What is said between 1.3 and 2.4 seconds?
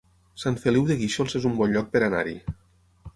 es un bon lloc per anar-hi